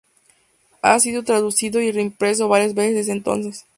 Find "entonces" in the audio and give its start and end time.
3.11-3.67